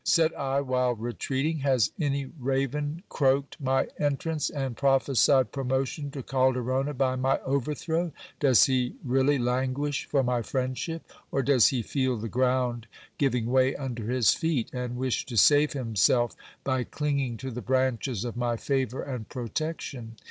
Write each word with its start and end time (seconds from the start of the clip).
said 0.03 0.33
I 0.33 0.61
while 0.61 0.95
retreating; 0.95 1.59
has 1.59 1.91
any 1.99 2.25
raven 2.25 3.03
croaked 3.07 3.61
my 3.61 3.87
entrance, 3.99 4.49
and 4.49 4.75
prophesied 4.75 5.51
promotion 5.51 6.09
to 6.09 6.23
Calderona 6.23 6.95
by 6.95 7.15
my" 7.15 7.37
overthrow? 7.41 8.11
Does 8.39 8.65
he 8.65 8.95
really 9.03 9.37
languish 9.37 10.05
for 10.05 10.23
my 10.23 10.41
friendship? 10.41 11.07
or 11.29 11.43
does 11.43 11.67
he 11.67 11.83
feel 11.83 12.17
the 12.17 12.27
ground 12.29 12.87
giving 13.19 13.45
way 13.45 13.75
under 13.75 14.09
his 14.09 14.33
feet, 14.33 14.73
and 14.73 14.97
wish 14.97 15.27
to 15.27 15.37
save 15.37 15.73
himself 15.73 16.35
by 16.63 16.83
clinging 16.83 17.37
to 17.37 17.51
the 17.51 17.61
branches 17.61 18.25
of 18.25 18.35
my 18.35 18.57
favour 18.57 19.03
and 19.03 19.29
protection? 19.29 20.15